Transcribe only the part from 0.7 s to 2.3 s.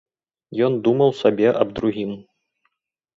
думаў сабе аб другім.